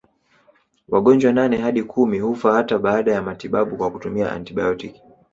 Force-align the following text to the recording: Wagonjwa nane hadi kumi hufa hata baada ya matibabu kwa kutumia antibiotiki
Wagonjwa 0.89 1.33
nane 1.33 1.57
hadi 1.57 1.83
kumi 1.83 2.19
hufa 2.19 2.53
hata 2.53 2.77
baada 2.79 3.13
ya 3.13 3.21
matibabu 3.21 3.77
kwa 3.77 3.91
kutumia 3.91 4.31
antibiotiki 4.31 5.01